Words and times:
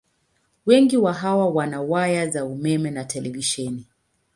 Wengi 0.65 0.97
wa 0.97 1.13
hawa 1.13 1.47
wana 1.49 1.81
waya 1.81 2.27
za 2.29 2.45
umeme 2.45 2.91
na 2.91 3.05
televisheni. 3.05 3.85